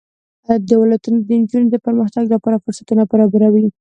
دا 0.67 0.75
ولایتونه 0.79 1.17
د 1.27 1.29
نجونو 1.41 1.67
د 1.71 1.75
پرمختګ 1.85 2.25
لپاره 2.35 2.61
فرصتونه 2.63 3.03
برابروي. 3.11 3.63